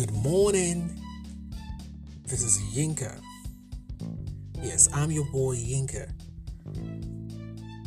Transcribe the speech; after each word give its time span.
Good 0.00 0.24
morning. 0.24 0.98
This 2.24 2.42
is 2.42 2.58
Yinka. 2.74 3.20
Yes, 4.62 4.88
I'm 4.94 5.10
your 5.10 5.26
boy 5.26 5.56
Yinka 5.56 6.10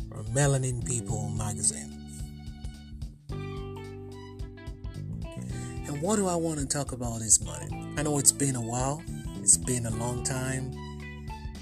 from 0.08 0.24
Melanin 0.26 0.86
People 0.86 1.28
magazine. 1.30 1.90
And 5.88 6.00
what 6.00 6.14
do 6.14 6.28
I 6.28 6.36
want 6.36 6.60
to 6.60 6.66
talk 6.66 6.92
about 6.92 7.18
this 7.18 7.44
morning? 7.44 7.96
I 7.98 8.04
know 8.04 8.18
it's 8.18 8.30
been 8.30 8.54
a 8.54 8.62
while, 8.62 9.02
it's 9.40 9.56
been 9.56 9.86
a 9.86 9.96
long 9.96 10.22
time, 10.22 10.72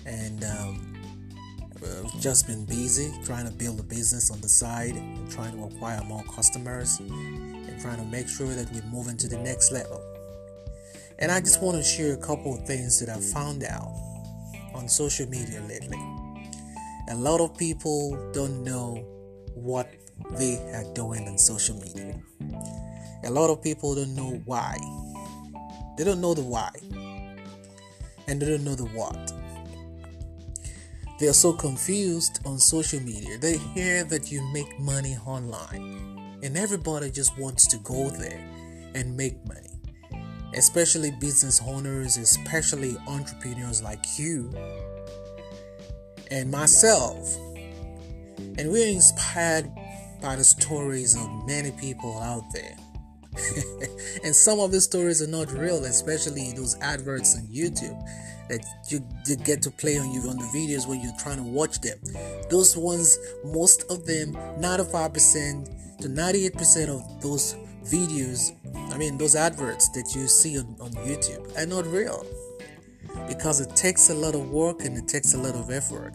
and 0.04 0.44
um, 0.44 0.94
I've 1.76 2.20
just 2.20 2.46
been 2.46 2.66
busy 2.66 3.10
trying 3.24 3.46
to 3.46 3.52
build 3.54 3.80
a 3.80 3.84
business 3.84 4.30
on 4.30 4.42
the 4.42 4.50
side 4.50 4.96
and 4.96 5.30
trying 5.30 5.56
to 5.56 5.64
acquire 5.64 6.02
more 6.04 6.24
customers 6.24 7.00
and 7.00 7.80
trying 7.80 7.96
to 7.96 8.04
make 8.04 8.28
sure 8.28 8.48
that 8.48 8.70
we 8.70 8.82
move 8.90 9.08
into 9.08 9.28
the 9.28 9.38
next 9.38 9.72
level. 9.72 10.11
And 11.22 11.30
I 11.30 11.38
just 11.38 11.62
want 11.62 11.76
to 11.76 11.84
share 11.84 12.14
a 12.14 12.16
couple 12.16 12.52
of 12.52 12.66
things 12.66 12.98
that 12.98 13.08
I 13.08 13.20
found 13.20 13.62
out 13.62 13.94
on 14.74 14.88
social 14.88 15.28
media 15.28 15.60
lately. 15.68 16.02
A 17.10 17.14
lot 17.14 17.40
of 17.40 17.56
people 17.56 18.32
don't 18.32 18.64
know 18.64 18.96
what 19.54 19.88
they 20.32 20.56
are 20.74 20.92
doing 20.94 21.28
on 21.28 21.38
social 21.38 21.76
media. 21.76 22.20
A 23.22 23.30
lot 23.30 23.50
of 23.50 23.62
people 23.62 23.94
don't 23.94 24.16
know 24.16 24.42
why. 24.46 24.76
They 25.96 26.02
don't 26.02 26.20
know 26.20 26.34
the 26.34 26.42
why. 26.42 26.70
And 28.26 28.42
they 28.42 28.46
don't 28.46 28.64
know 28.64 28.74
the 28.74 28.86
what. 28.86 29.32
They 31.20 31.28
are 31.28 31.32
so 31.32 31.52
confused 31.52 32.40
on 32.44 32.58
social 32.58 32.98
media. 32.98 33.38
They 33.38 33.58
hear 33.58 34.02
that 34.02 34.32
you 34.32 34.42
make 34.52 34.76
money 34.80 35.16
online, 35.24 36.40
and 36.42 36.56
everybody 36.56 37.12
just 37.12 37.38
wants 37.38 37.68
to 37.68 37.76
go 37.78 38.10
there 38.10 38.44
and 38.96 39.16
make 39.16 39.36
money 39.46 39.71
especially 40.54 41.10
business 41.12 41.60
owners, 41.66 42.16
especially 42.16 42.96
entrepreneurs 43.06 43.82
like 43.82 44.04
you 44.18 44.50
and 46.30 46.50
myself. 46.50 47.36
And 48.58 48.70
we're 48.70 48.88
inspired 48.88 49.70
by 50.20 50.36
the 50.36 50.44
stories 50.44 51.16
of 51.16 51.46
many 51.46 51.70
people 51.72 52.18
out 52.20 52.44
there. 52.52 52.76
and 54.24 54.34
some 54.34 54.60
of 54.60 54.72
the 54.72 54.80
stories 54.80 55.22
are 55.22 55.26
not 55.26 55.50
real, 55.52 55.84
especially 55.84 56.52
those 56.52 56.78
adverts 56.80 57.36
on 57.36 57.42
YouTube 57.46 57.98
that 58.48 58.64
you, 58.88 59.00
get 59.44 59.62
to 59.62 59.70
play 59.70 59.98
on 59.98 60.10
you 60.12 60.20
on 60.28 60.36
the 60.36 60.44
videos 60.44 60.86
when 60.86 61.00
you're 61.00 61.16
trying 61.18 61.38
to 61.38 61.42
watch 61.42 61.80
them. 61.80 61.98
Those 62.50 62.76
ones, 62.76 63.18
most 63.44 63.84
of 63.90 64.04
them, 64.04 64.34
95% 64.60 66.00
to 66.00 66.08
98% 66.08 66.88
of 66.88 67.22
those 67.22 67.56
videos, 67.84 68.52
I 68.74 68.98
mean, 68.98 69.18
those 69.18 69.36
adverts 69.36 69.88
that 69.90 70.14
you 70.14 70.26
see 70.28 70.58
on, 70.58 70.76
on 70.80 70.90
YouTube 70.92 71.56
are 71.56 71.66
not 71.66 71.86
real 71.86 72.26
because 73.26 73.60
it 73.60 73.74
takes 73.76 74.10
a 74.10 74.14
lot 74.14 74.34
of 74.34 74.50
work 74.50 74.84
and 74.84 74.96
it 74.96 75.08
takes 75.08 75.34
a 75.34 75.38
lot 75.38 75.54
of 75.54 75.70
effort 75.70 76.14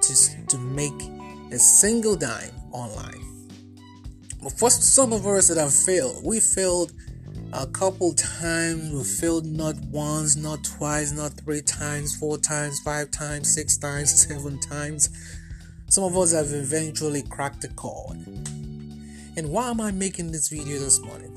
to, 0.00 0.46
to 0.46 0.58
make 0.58 1.00
a 1.52 1.58
single 1.58 2.16
dime 2.16 2.50
online. 2.72 3.22
But 4.42 4.52
for 4.58 4.70
some 4.70 5.12
of 5.12 5.26
us 5.26 5.48
that 5.48 5.58
have 5.58 5.72
failed, 5.72 6.24
we 6.24 6.40
failed 6.40 6.92
a 7.52 7.66
couple 7.66 8.12
times, 8.14 8.90
we 8.90 9.04
failed 9.04 9.46
not 9.46 9.76
once, 9.90 10.36
not 10.36 10.64
twice, 10.64 11.12
not 11.12 11.32
three 11.32 11.60
times, 11.60 12.16
four 12.16 12.38
times, 12.38 12.80
five 12.80 13.10
times, 13.10 13.52
six 13.54 13.76
times, 13.76 14.22
seven 14.28 14.58
times. 14.58 15.08
Some 15.88 16.04
of 16.04 16.16
us 16.16 16.32
have 16.32 16.52
eventually 16.52 17.22
cracked 17.22 17.60
the 17.60 17.68
code. 17.68 18.16
And 19.36 19.50
why 19.50 19.70
am 19.70 19.80
I 19.80 19.92
making 19.92 20.32
this 20.32 20.48
video 20.48 20.78
this 20.78 21.00
morning? 21.00 21.31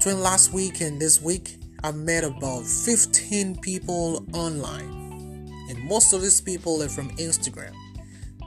Between 0.00 0.22
last 0.22 0.54
week 0.54 0.80
and 0.80 0.98
this 0.98 1.20
week, 1.20 1.58
I've 1.84 1.94
met 1.94 2.24
about 2.24 2.64
15 2.64 3.60
people 3.60 4.24
online. 4.32 5.52
And 5.68 5.78
most 5.84 6.14
of 6.14 6.22
these 6.22 6.40
people 6.40 6.82
are 6.82 6.88
from 6.88 7.10
Instagram. 7.18 7.74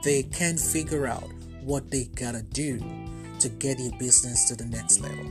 They 0.02 0.24
can't 0.24 0.58
figure 0.58 1.06
out 1.06 1.30
what 1.62 1.92
they 1.92 2.06
gotta 2.16 2.42
do 2.42 2.80
to 3.38 3.48
get 3.48 3.78
your 3.78 3.96
business 4.00 4.48
to 4.48 4.56
the 4.56 4.64
next 4.64 4.98
level. 4.98 5.26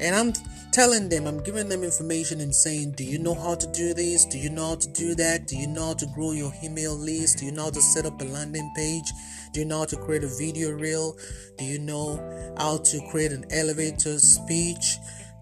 And 0.00 0.16
I'm 0.16 0.32
telling 0.72 1.08
them, 1.08 1.28
I'm 1.28 1.40
giving 1.44 1.68
them 1.68 1.84
information 1.84 2.40
and 2.40 2.52
saying, 2.52 2.94
Do 2.96 3.04
you 3.04 3.20
know 3.20 3.34
how 3.34 3.54
to 3.54 3.66
do 3.68 3.94
this? 3.94 4.24
Do 4.24 4.38
you 4.38 4.50
know 4.50 4.70
how 4.70 4.74
to 4.74 4.88
do 4.88 5.14
that? 5.14 5.46
Do 5.46 5.56
you 5.56 5.68
know 5.68 5.86
how 5.86 5.94
to 5.94 6.06
grow 6.06 6.32
your 6.32 6.52
email 6.64 6.94
list? 6.96 7.38
Do 7.38 7.46
you 7.46 7.52
know 7.52 7.64
how 7.64 7.70
to 7.70 7.80
set 7.80 8.04
up 8.04 8.20
a 8.20 8.24
landing 8.24 8.72
page? 8.74 9.12
Do 9.52 9.60
you 9.60 9.66
know 9.66 9.78
how 9.78 9.84
to 9.84 9.96
create 9.96 10.24
a 10.24 10.28
video 10.38 10.72
reel? 10.72 11.16
Do 11.56 11.64
you 11.64 11.78
know 11.78 12.16
how 12.58 12.78
to 12.78 13.00
create 13.12 13.30
an 13.30 13.44
elevator 13.52 14.18
speech? 14.18 14.96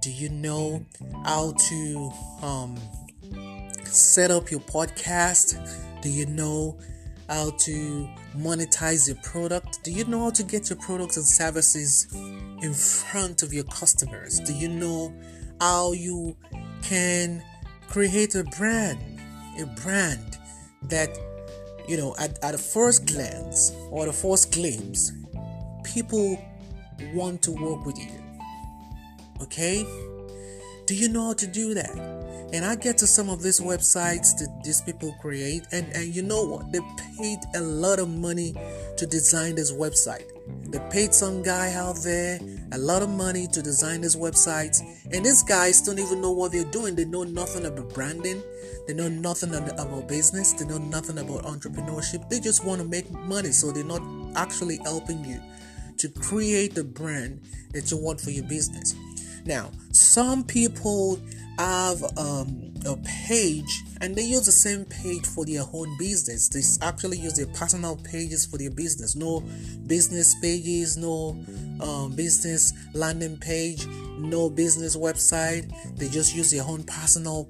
Do 0.05 0.13
you 0.13 0.29
know 0.29 0.85
how 1.25 1.53
to 1.53 2.13
um, 2.43 2.77
set 3.85 4.31
up 4.31 4.51
your 4.51 4.61
podcast? 4.61 5.57
Do 6.03 6.11
you 6.11 6.27
know 6.27 6.79
how 7.27 7.53
to 7.61 8.09
monetize 8.37 9.09
your 9.09 9.17
product? 9.23 9.83
Do 9.83 9.91
you 9.91 10.05
know 10.05 10.25
how 10.25 10.31
to 10.33 10.43
get 10.43 10.69
your 10.69 10.79
products 10.79 11.17
and 11.17 11.25
services 11.25 12.07
in 12.13 12.75
front 12.75 13.43
of 13.43 13.55
your 13.55 13.65
customers? 13.65 14.41
Do 14.41 14.53
you 14.53 14.69
know 14.69 15.15
how 15.59 15.93
you 15.93 16.37
can 16.83 17.43
create 17.89 18.35
a 18.35 18.45
brand? 18.45 19.01
A 19.59 19.65
brand 19.65 20.37
that 20.83 21.17
you 21.89 21.97
know, 21.97 22.15
at, 22.19 22.45
at 22.45 22.53
the 22.53 22.59
first 22.59 23.07
glance 23.07 23.73
or 23.91 24.05
the 24.05 24.13
first 24.13 24.53
glimpse, 24.53 25.13
people 25.83 26.39
want 27.15 27.41
to 27.45 27.53
work 27.53 27.87
with 27.87 27.99
you. 27.99 28.24
Okay? 29.43 29.87
Do 30.87 30.95
you 30.95 31.09
know 31.09 31.29
how 31.29 31.33
to 31.35 31.47
do 31.47 31.75
that? 31.75 31.97
And 32.53 32.65
I 32.65 32.77
get 32.77 32.99
to 32.99 33.07
some 33.07 33.29
of 33.31 33.43
these 33.43 33.61
websites 33.61 34.37
that 34.39 34.61
these 34.63 34.81
people 34.83 35.17
create, 35.21 35.67
and, 35.73 35.91
and 35.93 36.15
you 36.15 36.23
know 36.23 36.45
what? 36.45 36.71
They 36.71 36.81
paid 37.19 37.39
a 37.57 37.61
lot 37.61 37.99
of 37.99 38.09
money 38.09 38.55
to 38.97 39.07
design 39.07 39.57
this 39.57 39.73
website. 39.73 40.31
They 40.71 40.79
paid 40.91 41.15
some 41.15 41.43
guy 41.43 41.73
out 41.73 41.97
there 42.05 42.39
a 42.75 42.79
lot 42.79 43.03
of 43.03 43.09
money 43.09 43.47
to 43.47 43.63
design 43.63 44.01
these 44.01 44.17
websites, 44.17 44.83
and 45.13 45.25
these 45.25 45.43
guys 45.43 45.81
don't 45.81 45.99
even 45.99 46.21
know 46.21 46.33
what 46.33 46.53
they're 46.53 46.71
doing. 46.71 46.97
They 46.97 47.05
know 47.05 47.23
nothing 47.23 47.67
about 47.67 47.95
branding, 47.95 48.43
they 48.87 48.95
know 48.95 49.09
nothing 49.09 49.55
about 49.55 50.09
business, 50.09 50.53
they 50.53 50.65
know 50.67 50.79
nothing 50.79 51.19
about 51.19 51.45
entrepreneurship. 51.45 52.29
They 52.29 52.41
just 52.41 52.65
want 52.65 52.83
to 52.83 52.87
make 52.87 53.11
money, 53.11 53.53
so 53.53 53.71
they're 53.71 53.85
not 53.85 54.03
actually 54.37 54.79
helping 54.83 55.25
you 55.25 55.41
to 55.99 56.09
create 56.09 56.75
the 56.75 56.85
brand 56.85 57.43
that 57.73 57.91
you 57.91 57.97
want 57.97 58.21
for 58.21 58.31
your 58.31 58.45
business. 58.45 58.95
Now, 59.45 59.71
some 59.93 60.45
people 60.45 61.21
have 61.59 62.03
um, 62.19 62.75
a 62.87 62.97
page 63.29 63.83
and 64.01 64.17
they 64.17 64.23
use 64.23 64.47
the 64.47 64.53
same 64.53 64.85
page 64.87 65.27
for 65.27 65.45
their 65.45 65.63
own 65.73 65.97
business. 65.99 66.49
They 66.49 66.63
actually 66.87 67.19
use 67.19 67.35
their 67.35 67.47
personal 67.47 67.97
pages 67.97 68.47
for 68.47 68.59
their 68.59 68.71
business. 68.71 69.15
No 69.15 69.41
business 69.87 70.35
pages, 70.41 70.97
no 70.97 71.43
um, 71.81 72.13
business 72.17 72.73
landing 72.95 73.37
page, 73.37 73.87
no 74.19 74.51
business 74.51 74.97
website. 74.97 75.71
They 75.97 76.09
just 76.09 76.35
use 76.35 76.51
their 76.51 76.65
own 76.65 76.85
personal 76.85 77.49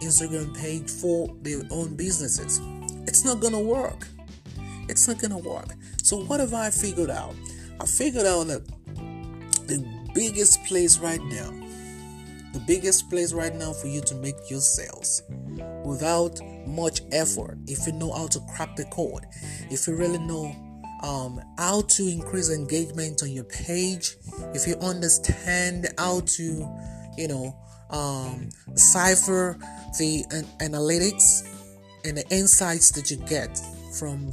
Instagram 0.00 0.56
page 0.58 0.90
for 0.90 1.34
their 1.42 1.62
own 1.70 1.94
businesses. 1.96 2.60
It's 3.06 3.24
not 3.24 3.40
gonna 3.40 3.60
work. 3.60 4.08
It's 4.88 5.06
not 5.06 5.20
gonna 5.20 5.38
work. 5.38 5.68
So, 6.02 6.24
what 6.24 6.40
have 6.40 6.54
I 6.54 6.70
figured 6.70 7.10
out? 7.10 7.34
I 7.80 7.86
figured 7.86 8.26
out 8.26 8.46
that 8.48 8.66
the 9.66 10.01
biggest 10.14 10.64
place 10.64 10.98
right 10.98 11.22
now, 11.22 11.50
the 12.52 12.62
biggest 12.66 13.08
place 13.08 13.32
right 13.32 13.54
now 13.54 13.72
for 13.72 13.88
you 13.88 14.00
to 14.02 14.14
make 14.16 14.50
your 14.50 14.60
sales 14.60 15.22
without 15.84 16.40
much 16.66 17.00
effort, 17.12 17.58
if 17.66 17.86
you 17.86 17.92
know 17.92 18.12
how 18.12 18.26
to 18.28 18.40
crack 18.54 18.76
the 18.76 18.84
code, 18.86 19.24
if 19.70 19.86
you 19.86 19.96
really 19.96 20.18
know 20.18 20.54
um, 21.02 21.40
how 21.58 21.82
to 21.82 22.08
increase 22.08 22.50
engagement 22.50 23.22
on 23.22 23.30
your 23.30 23.44
page, 23.44 24.16
if 24.54 24.66
you 24.66 24.74
understand 24.76 25.88
how 25.98 26.20
to, 26.20 26.68
you 27.16 27.28
know, 27.28 27.56
um, 27.90 28.48
cipher 28.74 29.58
the 29.98 30.24
an- 30.30 30.70
analytics 30.70 31.46
and 32.04 32.16
the 32.16 32.28
insights 32.30 32.90
that 32.92 33.10
you 33.10 33.16
get 33.26 33.60
from 33.98 34.30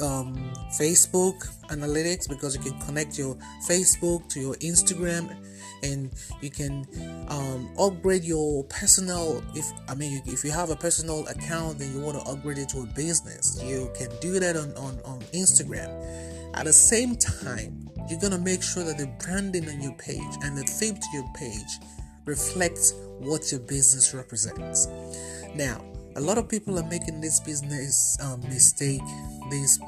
um, 0.00 0.52
Facebook 0.78 1.48
analytics 1.68 2.28
because 2.28 2.54
you 2.54 2.62
can 2.62 2.78
connect 2.80 3.18
your 3.18 3.36
Facebook 3.68 4.28
to 4.30 4.40
your 4.40 4.54
Instagram 4.56 5.34
and 5.82 6.10
you 6.40 6.50
can 6.50 6.86
um, 7.28 7.70
upgrade 7.78 8.24
your 8.24 8.64
personal 8.64 9.42
if 9.54 9.66
i 9.88 9.94
mean 9.94 10.22
if 10.26 10.44
you 10.44 10.50
have 10.50 10.70
a 10.70 10.76
personal 10.76 11.26
account 11.28 11.80
and 11.80 11.94
you 11.94 12.00
want 12.00 12.18
to 12.18 12.30
upgrade 12.30 12.58
it 12.58 12.68
to 12.70 12.80
a 12.80 12.86
business. 12.86 13.60
You 13.62 13.90
can 13.96 14.08
do 14.20 14.38
that 14.40 14.56
on, 14.56 14.72
on, 14.76 14.98
on 15.04 15.20
instagram. 15.32 15.88
At 16.54 16.64
the 16.64 16.72
same 16.72 17.16
time 17.16 17.88
you're 18.08 18.20
gonna 18.20 18.38
make 18.38 18.62
sure 18.62 18.84
that 18.84 18.98
the 18.98 19.06
branding 19.22 19.68
on 19.68 19.80
your 19.80 19.94
page 19.94 20.36
and 20.42 20.56
the 20.56 20.62
theme 20.62 20.96
to 20.96 21.06
your 21.12 21.28
page 21.34 21.78
reflects 22.24 22.94
what 23.18 23.50
your 23.50 23.60
business 23.60 24.14
represents. 24.14 24.86
Now 25.54 25.84
a 26.16 26.20
lot 26.20 26.38
of 26.38 26.48
people 26.48 26.78
are 26.78 26.88
making 26.88 27.20
this 27.20 27.40
business 27.40 28.18
um, 28.20 28.40
mistake 28.48 29.02
these 29.50 29.78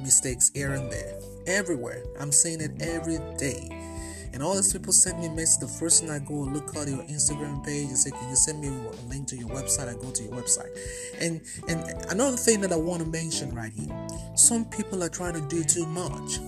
mistakes 0.00 0.50
here 0.54 0.72
and 0.72 0.90
there 0.90 1.18
everywhere 1.46 2.02
i'm 2.20 2.32
seeing 2.32 2.60
it 2.60 2.72
every 2.80 3.18
day 3.38 3.68
And 4.32 4.42
all 4.42 4.54
these 4.54 4.72
people 4.72 4.92
send 4.92 5.20
me 5.20 5.28
messages. 5.28 5.58
The 5.58 5.68
first 5.68 6.00
thing 6.00 6.10
I 6.10 6.18
go 6.18 6.34
look 6.34 6.76
at 6.76 6.88
your 6.88 7.02
Instagram 7.04 7.64
page 7.64 7.88
and 7.88 7.98
say, 7.98 8.10
"Can 8.10 8.28
you 8.28 8.36
send 8.36 8.60
me 8.60 8.68
a 8.68 9.08
link 9.08 9.26
to 9.28 9.36
your 9.36 9.48
website?" 9.48 9.88
I 9.88 9.94
go 9.94 10.10
to 10.10 10.22
your 10.22 10.32
website. 10.32 10.70
And 11.20 11.40
and 11.68 11.80
another 12.10 12.36
thing 12.36 12.60
that 12.60 12.72
I 12.72 12.76
want 12.76 13.02
to 13.02 13.08
mention 13.08 13.54
right 13.54 13.72
here: 13.72 13.88
some 14.36 14.64
people 14.66 15.02
are 15.02 15.08
trying 15.08 15.34
to 15.34 15.40
do 15.48 15.64
too 15.64 15.86
much. 15.86 16.38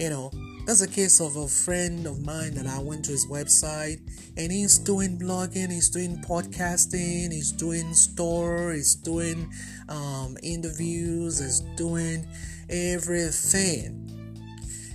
You 0.00 0.10
know, 0.10 0.30
that's 0.64 0.80
a 0.80 0.88
case 0.88 1.20
of 1.20 1.36
a 1.36 1.48
friend 1.48 2.06
of 2.06 2.24
mine 2.24 2.54
that 2.54 2.66
I 2.66 2.78
went 2.78 3.04
to 3.06 3.10
his 3.10 3.26
website 3.26 4.00
and 4.36 4.52
he's 4.52 4.78
doing 4.78 5.18
blogging, 5.18 5.72
he's 5.72 5.90
doing 5.90 6.18
podcasting, 6.18 7.32
he's 7.32 7.50
doing 7.50 7.92
store, 7.94 8.72
he's 8.72 8.94
doing 8.94 9.52
um, 9.88 10.36
interviews, 10.42 11.40
he's 11.40 11.60
doing 11.76 12.26
everything. 12.70 14.08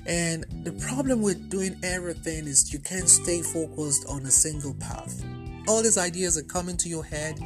And 0.05 0.45
the 0.63 0.71
problem 0.87 1.21
with 1.21 1.49
doing 1.49 1.77
everything 1.83 2.47
is 2.47 2.71
you 2.71 2.79
can't 2.79 3.09
stay 3.09 3.41
focused 3.41 4.05
on 4.07 4.25
a 4.25 4.31
single 4.31 4.73
path. 4.75 5.21
All 5.67 5.83
these 5.83 5.97
ideas 5.97 6.37
are 6.37 6.43
coming 6.43 6.77
to 6.77 6.87
your 6.87 7.03
head. 7.03 7.37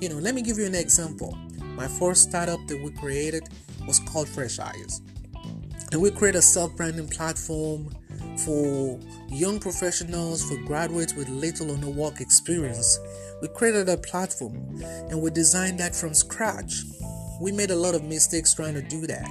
You 0.00 0.10
know, 0.10 0.16
let 0.16 0.36
me 0.36 0.42
give 0.42 0.56
you 0.56 0.66
an 0.66 0.76
example. 0.76 1.36
My 1.74 1.88
first 1.88 2.28
startup 2.28 2.64
that 2.68 2.80
we 2.80 2.92
created 2.92 3.48
was 3.88 3.98
called 3.98 4.28
Fresh 4.28 4.60
Eyes 4.60 5.02
and 5.92 6.00
we 6.00 6.10
create 6.10 6.34
a 6.34 6.42
self-branding 6.42 7.08
platform 7.08 7.94
for 8.44 8.98
young 9.28 9.60
professionals 9.60 10.48
for 10.48 10.56
graduates 10.64 11.14
with 11.14 11.28
little 11.28 11.70
or 11.70 11.78
no 11.78 11.90
work 11.90 12.20
experience. 12.20 12.98
We 13.40 13.48
created 13.48 13.88
a 13.88 13.96
platform 13.96 14.82
and 14.82 15.20
we 15.20 15.30
designed 15.30 15.78
that 15.80 15.94
from 15.94 16.14
scratch. 16.14 16.82
We 17.40 17.52
made 17.52 17.70
a 17.70 17.76
lot 17.76 17.94
of 17.94 18.04
mistakes 18.04 18.54
trying 18.54 18.74
to 18.74 18.82
do 18.82 19.06
that. 19.06 19.28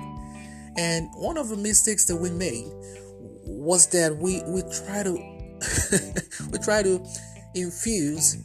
And 0.78 1.10
one 1.16 1.38
of 1.38 1.50
the 1.50 1.58
mistakes 1.58 2.06
that 2.06 2.16
we 2.16 2.30
made 2.30 2.72
was 3.48 3.88
that 3.88 4.16
we 4.18 4.42
we 4.48 4.62
try 4.86 5.04
to 5.04 5.14
we 6.52 6.58
try 6.60 6.84
to 6.84 7.06
infuse 7.56 8.38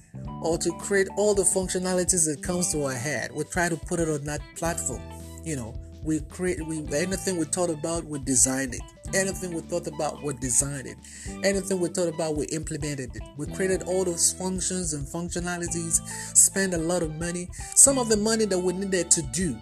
or 0.43 0.57
to 0.59 0.71
create 0.79 1.09
all 1.17 1.35
the 1.35 1.43
functionalities 1.43 2.25
that 2.27 2.43
comes 2.43 2.73
to 2.73 2.85
our 2.85 2.95
head. 2.95 3.31
We 3.33 3.45
try 3.45 3.69
to 3.69 3.77
put 3.77 4.01
it 4.01 4.09
on 4.09 4.25
that 4.25 4.41
platform 4.57 5.03
you 5.45 5.57
know 5.57 5.75
we 6.03 6.21
create 6.21 6.65
we 6.67 6.79
anything 6.95 7.37
we 7.37 7.45
thought 7.45 7.71
about 7.71 8.05
we 8.05 8.19
designed 8.21 8.75
it. 8.75 8.81
Anything 9.15 9.53
we 9.53 9.61
thought 9.61 9.87
about 9.87 10.23
we 10.23 10.35
designed 10.35 10.87
it. 10.87 10.97
Anything 11.45 11.81
we 11.81 11.89
thought 11.89 12.09
about 12.09 12.37
we 12.37 12.47
implemented 12.47 13.15
it. 13.15 13.23
We 13.37 13.47
created 13.47 13.83
all 13.83 14.05
those 14.05 14.33
functions 14.33 14.95
and 14.95 15.07
functionalities 15.07 16.01
spent 16.37 16.75
a 16.75 16.79
lot 16.79 17.03
of 17.03 17.15
money. 17.17 17.49
Some 17.75 17.99
of 17.99 18.09
the 18.09 18.17
money 18.17 18.45
that 18.47 18.59
we 18.59 18.73
needed 18.73 19.11
to 19.13 19.23
do 19.33 19.59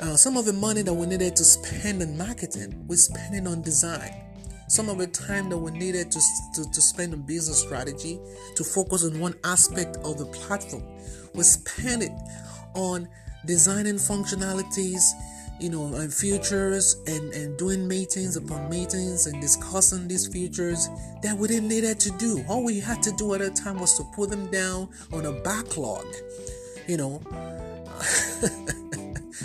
uh, 0.00 0.16
some 0.16 0.36
of 0.36 0.44
the 0.44 0.52
money 0.52 0.82
that 0.82 0.92
we 0.92 1.06
needed 1.06 1.36
to 1.36 1.44
spend 1.44 2.02
on 2.02 2.18
marketing 2.18 2.84
we 2.88 2.96
spent 2.96 3.34
it 3.34 3.46
on 3.46 3.62
design. 3.62 4.12
Some 4.68 4.88
of 4.88 4.98
the 4.98 5.06
time 5.06 5.50
that 5.50 5.58
we 5.58 5.70
needed 5.70 6.10
to, 6.10 6.20
to, 6.54 6.70
to 6.70 6.80
spend 6.80 7.12
on 7.12 7.22
business 7.22 7.60
strategy 7.60 8.18
to 8.56 8.64
focus 8.64 9.04
on 9.04 9.20
one 9.20 9.34
aspect 9.44 9.98
of 9.98 10.18
the 10.18 10.26
platform 10.26 10.82
we 11.34 11.42
spent 11.42 12.02
it 12.02 12.12
on 12.74 13.08
designing 13.46 13.94
functionalities 13.94 15.02
you 15.60 15.68
know 15.70 15.94
and 15.94 16.12
futures 16.12 16.96
and 17.06 17.32
and 17.34 17.56
doing 17.58 17.86
meetings 17.86 18.36
upon 18.36 18.68
meetings 18.68 19.26
and 19.26 19.40
discussing 19.40 20.08
these 20.08 20.26
futures 20.26 20.88
that 21.22 21.36
we 21.36 21.46
didn't 21.48 21.68
need 21.68 22.00
to 22.00 22.10
do. 22.12 22.44
All 22.48 22.64
we 22.64 22.80
had 22.80 23.02
to 23.02 23.12
do 23.12 23.34
at 23.34 23.40
the 23.40 23.50
time 23.50 23.78
was 23.78 23.96
to 23.98 24.04
put 24.14 24.30
them 24.30 24.50
down 24.50 24.88
on 25.12 25.26
a 25.26 25.32
backlog 25.32 26.04
you 26.88 26.96
know 26.96 27.20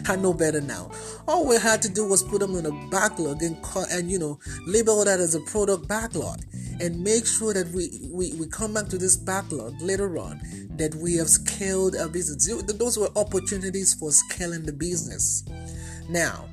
I 0.09 0.15
know 0.15 0.33
better 0.33 0.61
now. 0.61 0.91
All 1.27 1.47
we 1.47 1.57
had 1.57 1.81
to 1.83 1.89
do 1.89 2.07
was 2.07 2.23
put 2.23 2.39
them 2.39 2.55
in 2.55 2.65
a 2.65 2.89
backlog 2.89 3.43
and 3.43 3.57
and 3.91 4.09
you 4.09 4.19
know 4.19 4.39
label 4.65 5.03
that 5.05 5.19
as 5.19 5.35
a 5.35 5.41
product 5.41 5.87
backlog 5.87 6.41
and 6.79 7.03
make 7.03 7.25
sure 7.25 7.53
that 7.53 7.67
we, 7.69 8.09
we, 8.11 8.33
we 8.33 8.47
come 8.47 8.73
back 8.73 8.87
to 8.87 8.97
this 8.97 9.17
backlog 9.17 9.79
later 9.81 10.17
on 10.17 10.39
that 10.77 10.93
we 10.95 11.15
have 11.15 11.27
scaled 11.27 11.95
our 11.95 12.07
business. 12.07 12.47
Those 12.73 12.97
were 12.97 13.09
opportunities 13.15 13.93
for 13.95 14.11
scaling 14.11 14.63
the 14.63 14.73
business. 14.73 15.43
Now, 16.09 16.45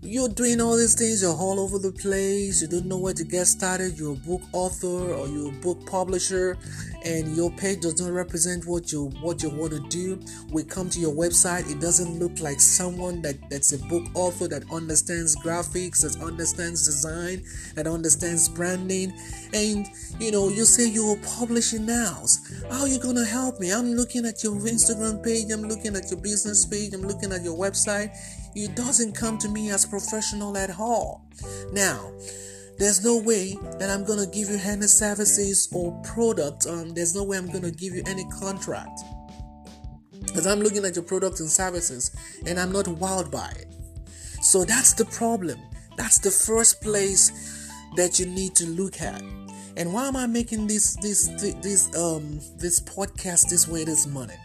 you're 0.00 0.28
doing 0.28 0.60
all 0.60 0.76
these 0.76 0.94
things, 0.94 1.22
you're 1.22 1.34
all 1.34 1.58
over 1.58 1.78
the 1.78 1.90
place, 1.90 2.62
you 2.62 2.68
don't 2.68 2.86
know 2.86 2.98
where 2.98 3.12
to 3.14 3.24
get 3.24 3.46
started, 3.46 3.98
you're 3.98 4.12
a 4.12 4.16
book 4.16 4.42
author 4.52 4.86
or 4.86 5.26
you're 5.26 5.48
a 5.48 5.56
book 5.60 5.84
publisher, 5.86 6.56
and 7.04 7.36
your 7.36 7.50
page 7.52 7.80
does 7.80 8.00
not 8.00 8.12
represent 8.12 8.64
what 8.64 8.92
you 8.92 9.06
what 9.20 9.42
you 9.42 9.48
want 9.50 9.72
to 9.72 9.80
do. 9.88 10.20
We 10.52 10.62
come 10.62 10.88
to 10.90 11.00
your 11.00 11.12
website, 11.12 11.68
it 11.70 11.80
doesn't 11.80 12.20
look 12.20 12.38
like 12.38 12.60
someone 12.60 13.22
that, 13.22 13.36
that's 13.50 13.72
a 13.72 13.78
book 13.86 14.04
author 14.14 14.46
that 14.46 14.70
understands 14.70 15.34
graphics, 15.36 16.02
that 16.02 16.22
understands 16.22 16.84
design, 16.84 17.42
that 17.74 17.88
understands 17.88 18.48
branding, 18.48 19.12
and 19.52 19.88
you 20.20 20.30
know, 20.30 20.48
you 20.48 20.64
say 20.64 20.88
you're 20.88 21.16
publishing 21.38 21.86
now. 21.86 22.24
How 22.70 22.82
are 22.82 22.88
you 22.88 23.00
gonna 23.00 23.24
help 23.24 23.58
me? 23.58 23.72
I'm 23.72 23.92
looking 23.94 24.26
at 24.26 24.44
your 24.44 24.54
Instagram 24.54 25.24
page, 25.24 25.50
I'm 25.50 25.62
looking 25.62 25.96
at 25.96 26.08
your 26.08 26.20
business 26.20 26.64
page, 26.66 26.94
I'm 26.94 27.02
looking 27.02 27.32
at 27.32 27.42
your 27.42 27.58
website 27.58 28.14
it 28.54 28.74
doesn't 28.74 29.12
come 29.14 29.38
to 29.38 29.48
me 29.48 29.70
as 29.70 29.86
professional 29.86 30.56
at 30.56 30.78
all. 30.78 31.26
Now, 31.72 32.12
there's 32.78 33.04
no 33.04 33.18
way 33.18 33.58
that 33.78 33.90
I'm 33.90 34.04
gonna 34.04 34.26
give 34.26 34.48
you 34.48 34.58
any 34.62 34.86
services 34.86 35.68
or 35.72 35.92
product. 36.02 36.66
Um, 36.66 36.94
there's 36.94 37.14
no 37.14 37.24
way 37.24 37.36
I'm 37.36 37.50
gonna 37.50 37.70
give 37.72 37.94
you 37.94 38.02
any 38.06 38.24
contract. 38.40 39.00
Because 40.12 40.46
I'm 40.46 40.60
looking 40.60 40.84
at 40.84 40.94
your 40.94 41.04
products 41.04 41.40
and 41.40 41.50
services 41.50 42.14
and 42.46 42.58
I'm 42.58 42.70
not 42.70 42.84
wowed 42.86 43.30
by 43.30 43.52
it. 43.56 43.74
So 44.42 44.64
that's 44.64 44.92
the 44.92 45.04
problem. 45.06 45.58
That's 45.96 46.18
the 46.18 46.30
first 46.30 46.80
place 46.80 47.32
that 47.96 48.20
you 48.20 48.26
need 48.26 48.54
to 48.56 48.66
look 48.66 49.00
at. 49.00 49.22
And 49.76 49.92
why 49.92 50.06
am 50.06 50.16
I 50.16 50.26
making 50.26 50.66
this 50.66 50.96
this 50.96 51.28
this 51.62 51.94
um 51.96 52.40
this 52.56 52.80
podcast 52.80 53.48
this 53.48 53.66
way 53.66 53.84
this 53.84 54.06
morning? 54.06 54.38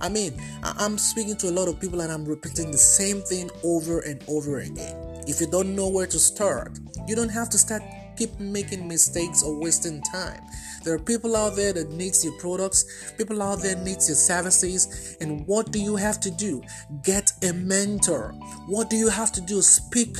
I 0.00 0.08
mean, 0.08 0.40
I'm 0.62 0.98
speaking 0.98 1.36
to 1.38 1.48
a 1.48 1.54
lot 1.54 1.68
of 1.68 1.80
people 1.80 2.00
and 2.00 2.12
I'm 2.12 2.24
repeating 2.24 2.70
the 2.70 2.78
same 2.78 3.20
thing 3.22 3.50
over 3.64 4.00
and 4.00 4.22
over 4.28 4.60
again. 4.60 4.96
If 5.26 5.40
you 5.40 5.46
don't 5.46 5.74
know 5.74 5.88
where 5.88 6.06
to 6.06 6.18
start, 6.18 6.78
you 7.06 7.14
don't 7.14 7.28
have 7.28 7.50
to 7.50 7.58
start 7.58 7.82
keep 8.20 8.38
making 8.38 8.86
mistakes 8.86 9.42
or 9.42 9.58
wasting 9.58 10.02
time. 10.02 10.42
There 10.84 10.94
are 10.94 10.98
people 10.98 11.36
out 11.36 11.56
there 11.56 11.72
that 11.72 11.90
needs 11.90 12.22
your 12.22 12.38
products, 12.38 13.12
people 13.16 13.42
out 13.42 13.62
there 13.62 13.76
needs 13.76 14.08
your 14.10 14.16
services, 14.16 15.16
and 15.22 15.46
what 15.46 15.72
do 15.72 15.80
you 15.80 15.96
have 15.96 16.20
to 16.20 16.30
do? 16.30 16.62
Get 17.02 17.32
a 17.42 17.54
mentor. 17.54 18.34
What 18.66 18.90
do 18.90 18.96
you 18.96 19.08
have 19.08 19.32
to 19.32 19.40
do? 19.40 19.62
Speak 19.62 20.18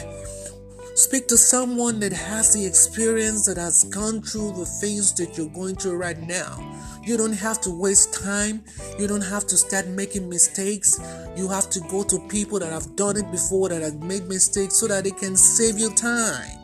Speak 0.95 1.29
to 1.29 1.37
someone 1.37 2.01
that 2.01 2.13
has 2.13 2.53
the 2.53 2.67
experience 2.67 3.47
that 3.47 3.57
has 3.57 3.85
gone 3.85 4.21
through 4.21 4.53
the 4.53 4.67
things 4.67 5.15
that 5.15 5.37
you're 5.39 5.49
going 5.49 5.77
through 5.77 5.97
right 5.97 6.19
now. 6.19 6.77
You 7.05 7.17
don't 7.17 7.33
have 7.33 7.61
to 7.63 7.71
waste 7.71 8.13
time. 8.13 8.63
You 8.99 9.07
don't 9.07 9.23
have 9.23 9.47
to 9.47 9.57
start 9.57 9.87
making 9.87 10.29
mistakes. 10.29 11.01
You 11.37 11.49
have 11.49 11.71
to 11.71 11.81
go 11.89 12.03
to 12.03 12.19
people 12.29 12.59
that 12.59 12.73
have 12.73 12.97
done 12.97 13.17
it 13.17 13.31
before, 13.31 13.69
that 13.69 13.83
have 13.83 14.03
made 14.03 14.27
mistakes, 14.27 14.77
so 14.77 14.89
that 14.89 15.05
they 15.05 15.13
can 15.13 15.37
save 15.37 15.79
you 15.79 15.91
time. 15.91 16.59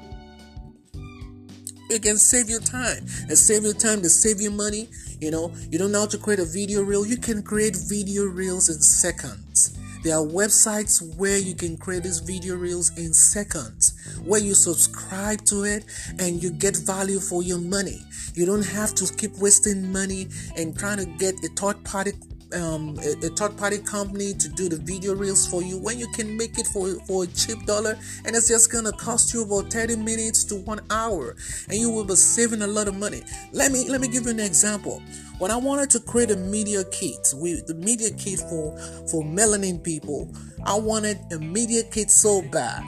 It 1.89 2.03
can 2.03 2.19
save 2.19 2.51
you 2.51 2.59
time. 2.59 3.07
And 3.29 3.39
save 3.39 3.63
you 3.63 3.73
time 3.73 4.03
to 4.03 4.09
save 4.09 4.41
you 4.41 4.51
money. 4.51 4.89
You 5.21 5.31
know, 5.31 5.53
you 5.71 5.79
don't 5.79 5.93
know 5.93 6.01
how 6.01 6.07
to 6.07 6.19
create 6.19 6.41
a 6.41 6.45
video 6.45 6.83
reel. 6.83 7.07
You 7.07 7.17
can 7.17 7.43
create 7.43 7.77
video 7.89 8.25
reels 8.25 8.69
in 8.69 8.81
seconds. 8.81 9.76
There 10.07 10.15
are 10.15 10.25
websites 10.25 11.03
where 11.17 11.37
you 11.37 11.57
can 11.57 11.77
create 11.77 12.05
these 12.05 12.21
video 12.21 12.55
reels 12.55 12.97
in 12.97 13.13
seconds, 13.13 13.95
where 14.23 14.41
you 14.41 14.55
subscribe 14.55 15.45
to 15.47 15.65
it 15.65 15.85
and 16.21 16.41
you 16.41 16.51
get 16.51 16.77
value 16.77 17.19
for 17.19 17.43
your 17.43 17.59
money. 17.59 18.03
You 18.35 18.47
don't 18.47 18.65
have 18.67 18.95
to 18.95 19.13
keep 19.17 19.37
wasting 19.39 19.91
money 19.91 20.29
and 20.57 20.79
trying 20.79 20.99
to 20.99 21.07
get 21.07 21.35
a 21.45 21.49
third 21.49 21.83
party 21.83 22.13
um, 22.55 22.97
a, 22.99 23.27
a, 23.27 23.31
third 23.31 23.57
party 23.57 23.79
company 23.79 24.33
to 24.35 24.49
do 24.49 24.69
the 24.69 24.77
video 24.77 25.15
reels 25.15 25.47
for 25.47 25.63
you 25.63 25.79
when 25.79 25.99
you 25.99 26.07
can 26.09 26.37
make 26.37 26.59
it 26.59 26.67
for, 26.67 26.95
for 27.07 27.25
a 27.25 27.27
cheap 27.29 27.65
dollar. 27.67 27.99
And 28.25 28.37
it's 28.37 28.49
just 28.49 28.71
gonna 28.73 28.93
cost 28.93 29.35
you 29.35 29.43
about 29.43 29.73
30 29.73 29.97
minutes 29.97 30.45
to 30.45 30.57
one 30.57 30.81
hour. 30.91 31.37
And 31.69 31.79
you 31.79 31.91
will 31.91 32.05
be 32.05 32.15
saving 32.17 32.63
a 32.63 32.67
lot 32.67 32.89
of 32.89 32.97
money. 32.97 33.23
Let 33.53 33.73
me 33.73 33.89
let 33.89 34.01
me 34.01 34.09
give 34.09 34.25
you 34.25 34.31
an 34.31 34.41
example. 34.41 35.03
When 35.39 35.51
i 35.51 35.57
wanted 35.57 35.91
to 35.91 36.01
create 36.01 36.31
a 36.31 36.37
media 36.37 36.83
kit 36.85 37.35
with 37.35 37.67
the 37.67 37.75
media 37.75 38.11
kit 38.11 38.41
for 38.41 38.75
for 39.11 39.23
melanin 39.23 39.83
people 39.85 40.35
i 40.65 40.75
wanted 40.75 41.19
a 41.31 41.39
media 41.39 41.83
kit 41.83 42.11
so 42.11 42.41
bad 42.51 42.83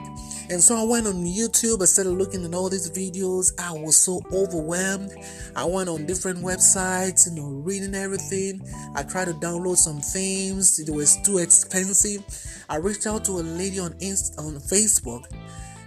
and 0.51 0.63
so 0.63 0.77
I 0.77 0.85
went 0.85 1.07
on 1.07 1.25
YouTube, 1.25 1.83
I 1.83 1.85
started 1.85 2.11
looking 2.13 2.45
at 2.45 2.55
all 2.55 2.69
these 2.69 2.91
videos. 2.91 3.53
I 3.61 3.73
was 3.73 3.97
so 3.97 4.23
overwhelmed. 4.33 5.13
I 5.55 5.65
went 5.65 5.89
on 5.89 6.07
different 6.07 6.39
websites, 6.39 7.29
you 7.29 7.41
know, 7.41 7.49
reading 7.49 7.95
everything. 7.95 8.63
I 8.95 9.03
tried 9.03 9.27
to 9.27 9.35
download 9.35 9.77
some 9.77 10.01
themes, 10.01 10.79
it 10.79 10.91
was 10.91 11.21
too 11.23 11.39
expensive. 11.39 12.23
I 12.69 12.77
reached 12.77 13.07
out 13.07 13.25
to 13.27 13.33
a 13.33 13.45
lady 13.45 13.79
on 13.79 13.95
Inst- 14.01 14.39
on 14.39 14.55
Facebook 14.55 15.25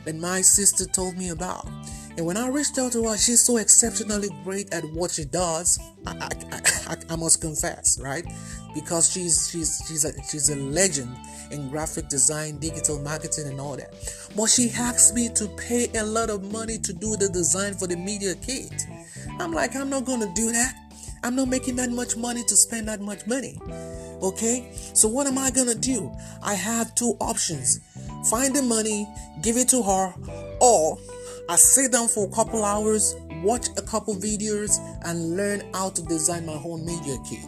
that 0.06 0.16
my 0.16 0.42
sister 0.42 0.86
told 0.86 1.18
me 1.18 1.30
about. 1.30 1.68
And 2.18 2.26
when 2.26 2.36
I 2.38 2.50
reached 2.50 2.78
out 2.78 2.92
to 2.92 3.04
her, 3.04 3.18
she's 3.18 3.40
so 3.42 3.58
exceptionally 3.58 4.30
great 4.44 4.74
at 4.74 4.84
what 4.94 5.12
she 5.12 5.26
does. 5.26 5.80
I, 6.06 6.30
I, 6.52 6.62
I, 6.88 6.98
I 7.12 7.16
must 7.16 7.40
confess, 7.40 7.98
right? 8.02 8.26
Because 8.74 9.12
she's 9.12 9.50
she's 9.50 9.84
she's 9.88 10.06
a 10.06 10.14
she's 10.24 10.50
a 10.50 10.56
legend 10.56 11.16
in 11.52 11.70
graphic 11.70 12.08
design, 12.08 12.58
digital 12.60 13.00
marketing, 13.00 13.48
and 13.48 13.60
all 13.60 13.76
that. 13.76 13.94
But 14.36 14.48
she 14.48 14.72
asked 14.72 15.14
me 15.16 15.30
to 15.36 15.48
pay 15.50 15.90
a 15.96 16.04
lot 16.04 16.30
of 16.30 16.52
money 16.52 16.78
to 16.80 16.94
do 16.94 17.16
the 17.18 17.30
design 17.30 17.74
for 17.74 17.88
the 17.88 17.96
media 17.96 18.36
kit. 18.36 18.86
I'm 19.40 19.52
like, 19.52 19.76
I'm 19.76 19.90
not 19.90 20.06
gonna 20.06 20.32
do 20.34 20.52
that. 20.52 20.76
I'm 21.24 21.36
not 21.36 21.50
making 21.50 21.76
that 21.76 21.92
much 21.92 22.18
money 22.18 22.44
to 22.44 22.56
spend 22.56 22.88
that 22.88 23.02
much 23.02 23.28
money. 23.28 23.60
Okay? 24.22 24.72
So 24.94 25.08
what 25.08 25.28
am 25.28 25.38
I 25.38 25.52
gonna 25.52 25.76
do? 25.76 26.12
I 26.42 26.56
have 26.56 26.96
two 26.96 27.16
options. 27.20 27.80
Find 28.30 28.56
the 28.56 28.62
money, 28.62 29.08
give 29.42 29.58
it 29.58 29.70
to 29.70 29.84
her, 29.84 30.14
or 30.60 30.98
I 31.50 31.56
sit 31.56 31.92
down 31.92 32.08
for 32.08 32.28
a 32.28 32.32
couple 32.32 32.64
hours, 32.64 33.16
watch 33.44 33.68
a 33.78 33.82
couple 33.82 34.16
videos, 34.16 34.80
and 35.06 35.36
learn 35.36 35.64
how 35.74 35.90
to 35.90 36.02
design 36.04 36.46
my 36.46 36.60
own 36.64 36.86
media 36.86 37.18
kit. 37.28 37.46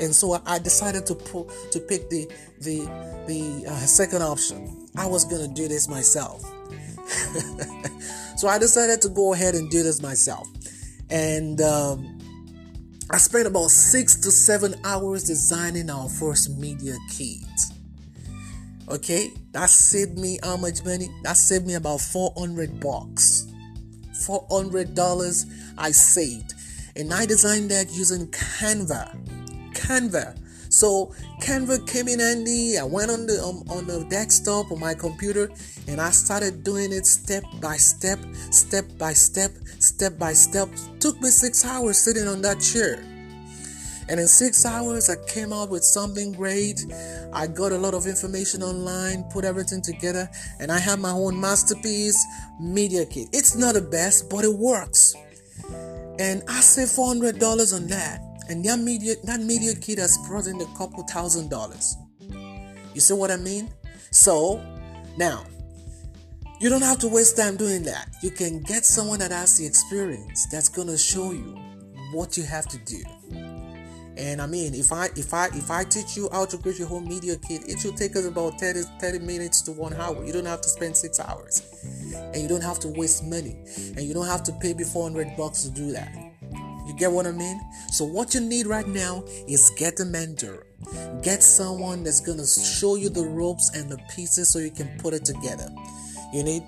And 0.00 0.14
so 0.14 0.40
I 0.46 0.58
decided 0.58 1.06
to 1.06 1.14
pull, 1.14 1.50
to 1.72 1.80
pick 1.80 2.08
the 2.10 2.30
the 2.60 2.80
the 3.26 3.64
uh, 3.68 3.76
second 3.86 4.22
option. 4.22 4.88
I 4.96 5.06
was 5.06 5.24
gonna 5.24 5.48
do 5.48 5.68
this 5.68 5.88
myself. 5.88 6.42
so 8.36 8.48
I 8.48 8.58
decided 8.58 9.00
to 9.02 9.08
go 9.08 9.32
ahead 9.32 9.54
and 9.54 9.70
do 9.70 9.82
this 9.82 10.02
myself. 10.02 10.46
And 11.10 11.60
um, 11.60 12.18
I 13.10 13.16
spent 13.18 13.46
about 13.46 13.70
six 13.70 14.16
to 14.16 14.30
seven 14.30 14.74
hours 14.84 15.24
designing 15.24 15.88
our 15.90 16.08
first 16.08 16.58
media 16.58 16.96
kit. 17.10 17.38
Okay, 18.90 19.30
that 19.52 19.68
saved 19.70 20.18
me 20.18 20.38
how 20.42 20.56
much 20.56 20.84
money? 20.84 21.08
That 21.22 21.36
saved 21.36 21.66
me 21.66 21.74
about 21.74 22.00
400 22.00 22.80
bucks. 22.80 23.46
$400 24.26 25.44
I 25.76 25.90
saved. 25.90 26.54
And 26.96 27.12
I 27.12 27.26
designed 27.26 27.70
that 27.70 27.90
using 27.92 28.26
Canva. 28.28 29.37
Canva. 29.78 30.36
So 30.70 31.14
Canva 31.40 31.86
came 31.88 32.08
in 32.08 32.20
handy. 32.20 32.76
I 32.78 32.84
went 32.84 33.10
on 33.10 33.26
the 33.26 33.42
um, 33.42 33.62
on 33.70 33.86
the 33.86 34.04
desktop 34.10 34.70
on 34.70 34.80
my 34.80 34.94
computer 34.94 35.50
and 35.86 36.00
I 36.00 36.10
started 36.10 36.62
doing 36.62 36.92
it 36.92 37.06
step 37.06 37.44
by 37.60 37.76
step, 37.76 38.18
step 38.50 38.84
by 38.98 39.12
step, 39.14 39.52
step 39.78 40.18
by 40.18 40.32
step. 40.34 40.68
Took 41.00 41.20
me 41.20 41.30
six 41.30 41.64
hours 41.64 41.98
sitting 41.98 42.28
on 42.28 42.42
that 42.42 42.60
chair. 42.60 43.02
And 44.10 44.18
in 44.18 44.26
six 44.26 44.64
hours, 44.64 45.10
I 45.10 45.16
came 45.26 45.52
out 45.52 45.68
with 45.68 45.84
something 45.84 46.32
great. 46.32 46.80
I 47.32 47.46
got 47.46 47.72
a 47.72 47.76
lot 47.76 47.92
of 47.92 48.06
information 48.06 48.62
online, 48.62 49.24
put 49.24 49.44
everything 49.44 49.82
together, 49.82 50.30
and 50.60 50.72
I 50.72 50.78
have 50.78 50.98
my 50.98 51.10
own 51.10 51.38
masterpiece 51.38 52.18
media 52.58 53.04
kit. 53.04 53.28
It's 53.34 53.54
not 53.54 53.74
the 53.74 53.82
best, 53.82 54.30
but 54.30 54.44
it 54.44 54.52
works. 54.52 55.14
And 56.18 56.42
I 56.48 56.60
saved 56.60 56.92
$400 56.92 57.74
on 57.76 57.86
that. 57.88 58.27
And 58.48 58.64
that 58.64 58.78
media, 58.78 59.14
that 59.24 59.40
media 59.40 59.74
kit 59.74 59.98
has 59.98 60.18
brought 60.26 60.46
in 60.46 60.60
a 60.60 60.66
couple 60.76 61.02
thousand 61.04 61.50
dollars. 61.50 61.96
You 62.94 63.00
see 63.00 63.14
what 63.14 63.30
I 63.30 63.36
mean? 63.36 63.70
So, 64.10 64.62
now, 65.16 65.44
you 66.60 66.70
don't 66.70 66.82
have 66.82 66.98
to 67.00 67.08
waste 67.08 67.36
time 67.36 67.56
doing 67.56 67.84
that. 67.84 68.08
You 68.22 68.30
can 68.30 68.62
get 68.62 68.84
someone 68.84 69.18
that 69.20 69.30
has 69.30 69.58
the 69.58 69.66
experience 69.66 70.46
that's 70.50 70.68
to 70.68 70.98
show 70.98 71.30
you 71.32 71.56
what 72.12 72.36
you 72.36 72.42
have 72.44 72.66
to 72.68 72.78
do. 72.78 73.02
And 74.16 74.42
I 74.42 74.46
mean, 74.46 74.74
if 74.74 74.92
I 74.92 75.06
if 75.14 75.32
I 75.32 75.46
if 75.46 75.70
I 75.70 75.84
teach 75.84 76.16
you 76.16 76.28
how 76.32 76.44
to 76.46 76.58
create 76.58 76.80
your 76.80 76.88
whole 76.88 77.00
media 77.00 77.36
kit, 77.36 77.68
it 77.68 77.78
should 77.78 77.96
take 77.96 78.16
us 78.16 78.24
about 78.24 78.58
30, 78.58 78.82
30 79.00 79.20
minutes 79.20 79.62
to 79.62 79.72
one 79.72 79.94
hour. 79.94 80.24
You 80.24 80.32
don't 80.32 80.46
have 80.46 80.60
to 80.62 80.68
spend 80.68 80.96
six 80.96 81.20
hours, 81.20 81.62
and 82.12 82.36
you 82.36 82.48
don't 82.48 82.64
have 82.64 82.80
to 82.80 82.88
waste 82.88 83.24
money, 83.24 83.56
and 83.96 84.00
you 84.00 84.14
don't 84.14 84.26
have 84.26 84.42
to 84.44 84.52
pay 84.54 84.74
me 84.74 84.82
400 84.82 85.36
bucks 85.36 85.62
to 85.62 85.70
do 85.70 85.92
that. 85.92 86.27
Get 86.98 87.12
what 87.12 87.26
I 87.26 87.32
mean? 87.32 87.60
So 87.90 88.04
what 88.04 88.34
you 88.34 88.40
need 88.40 88.66
right 88.66 88.86
now 88.86 89.24
is 89.46 89.70
get 89.76 89.98
a 90.00 90.04
mentor. 90.04 90.66
Get 91.22 91.42
someone 91.42 92.04
that's 92.04 92.20
gonna 92.20 92.46
show 92.46 92.96
you 92.96 93.08
the 93.08 93.24
ropes 93.24 93.70
and 93.74 93.90
the 93.90 93.96
pieces 94.14 94.50
so 94.50 94.58
you 94.58 94.70
can 94.70 94.98
put 94.98 95.14
it 95.14 95.24
together. 95.24 95.70
You 96.32 96.42
need 96.42 96.64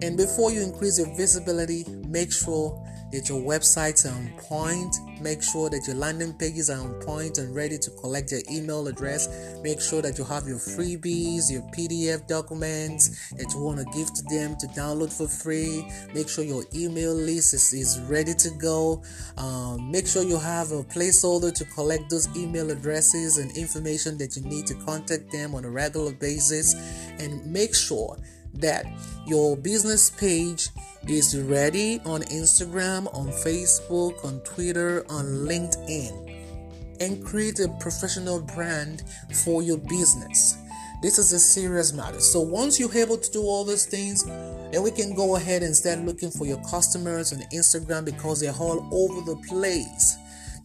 And 0.00 0.16
before 0.16 0.52
you 0.52 0.62
increase 0.62 0.98
your 0.98 1.14
visibility, 1.16 1.84
make 2.06 2.32
sure 2.32 2.81
that 3.12 3.28
your 3.28 3.40
websites 3.40 4.06
are 4.06 4.14
on 4.14 4.28
point. 4.38 4.96
Make 5.20 5.42
sure 5.42 5.70
that 5.70 5.86
your 5.86 5.96
landing 5.96 6.32
pages 6.32 6.70
are 6.70 6.80
on 6.80 6.94
point 7.02 7.38
and 7.38 7.54
ready 7.54 7.78
to 7.78 7.90
collect 7.90 8.32
your 8.32 8.40
email 8.50 8.88
address. 8.88 9.28
Make 9.62 9.80
sure 9.80 10.02
that 10.02 10.18
you 10.18 10.24
have 10.24 10.48
your 10.48 10.58
freebies, 10.58 11.50
your 11.50 11.62
PDF 11.72 12.26
documents 12.26 13.30
that 13.32 13.52
you 13.52 13.60
want 13.60 13.78
to 13.78 13.84
give 13.96 14.12
to 14.14 14.22
them 14.24 14.56
to 14.56 14.66
download 14.68 15.12
for 15.12 15.28
free. 15.28 15.86
Make 16.14 16.28
sure 16.28 16.42
your 16.42 16.64
email 16.74 17.14
list 17.14 17.54
is, 17.54 17.72
is 17.72 18.00
ready 18.08 18.34
to 18.34 18.50
go. 18.58 19.02
Um, 19.36 19.90
make 19.90 20.06
sure 20.06 20.22
you 20.24 20.38
have 20.38 20.72
a 20.72 20.82
placeholder 20.82 21.52
to 21.54 21.64
collect 21.66 22.08
those 22.10 22.34
email 22.36 22.70
addresses 22.70 23.38
and 23.38 23.54
information 23.56 24.16
that 24.18 24.36
you 24.36 24.42
need 24.42 24.66
to 24.66 24.74
contact 24.86 25.30
them 25.30 25.54
on 25.54 25.64
a 25.64 25.70
regular 25.70 26.12
basis. 26.12 26.74
And 27.18 27.44
make 27.46 27.74
sure 27.74 28.16
that 28.54 28.86
your 29.26 29.56
business 29.56 30.10
page 30.10 30.68
is 31.08 31.38
ready 31.38 32.00
on 32.04 32.22
Instagram, 32.22 33.12
on 33.14 33.28
Facebook, 33.28 34.24
on 34.24 34.40
Twitter, 34.40 35.04
on 35.08 35.24
LinkedIn, 35.46 37.00
and 37.00 37.24
create 37.24 37.58
a 37.60 37.68
professional 37.80 38.40
brand 38.40 39.02
for 39.44 39.62
your 39.62 39.78
business. 39.78 40.56
This 41.02 41.18
is 41.18 41.32
a 41.32 41.40
serious 41.40 41.92
matter. 41.92 42.20
So 42.20 42.40
once 42.40 42.78
you're 42.78 42.96
able 42.96 43.18
to 43.18 43.30
do 43.32 43.42
all 43.42 43.64
those 43.64 43.86
things, 43.86 44.24
then 44.24 44.82
we 44.82 44.92
can 44.92 45.16
go 45.16 45.34
ahead 45.34 45.64
and 45.64 45.74
start 45.74 45.98
looking 46.00 46.30
for 46.30 46.46
your 46.46 46.62
customers 46.70 47.32
on 47.32 47.40
Instagram 47.52 48.04
because 48.04 48.40
they're 48.40 48.52
all 48.52 48.88
over 48.92 49.20
the 49.22 49.36
place. 49.48 50.16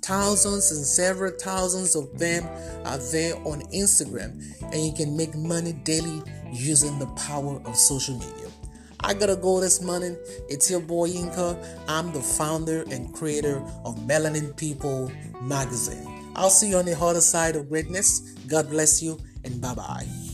Thousands 0.04 0.72
and 0.72 0.86
several 0.86 1.32
thousands 1.40 1.96
of 1.96 2.18
them 2.20 2.46
are 2.86 3.00
there 3.12 3.36
on 3.48 3.62
Instagram, 3.74 4.40
and 4.72 4.86
you 4.86 4.94
can 4.94 5.18
make 5.18 5.36
money 5.36 5.74
daily 5.74 6.22
using 6.52 7.00
the 7.00 7.08
power 7.08 7.62
of 7.66 7.76
social 7.76 8.16
media. 8.16 8.50
I 9.02 9.14
gotta 9.14 9.36
go 9.36 9.60
this 9.60 9.82
morning. 9.82 10.18
It's 10.50 10.70
your 10.72 10.80
boy 10.80 11.10
Yinka. 11.10 11.58
I'm 11.88 12.12
the 12.12 12.22
founder 12.22 12.84
and 12.92 13.14
creator 13.14 13.58
of 13.86 13.96
Melanin 14.00 14.56
People 14.58 15.12
magazine. 15.42 16.08
I'll 16.36 16.50
see 16.50 16.70
you 16.70 16.78
on 16.78 16.86
the 16.86 16.98
other 17.00 17.22
side 17.22 17.56
of 17.56 17.70
greatness. 17.70 18.20
God 18.48 18.70
bless 18.70 19.02
you 19.02 19.20
and 19.44 19.62
bye 19.62 19.76
bye. 19.76 20.27